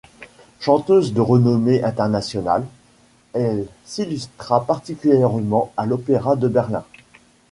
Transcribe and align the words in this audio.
Chanteuse 0.61 1.13
de 1.13 1.21
renommée 1.21 1.83
internationale, 1.83 2.65
elle 3.33 3.67
s'illustra 3.85 4.65
particulièrement 4.65 5.71
à 5.77 5.85
l'Opéra 5.85 6.35
de 6.35 6.47
Berlin. 6.47 6.83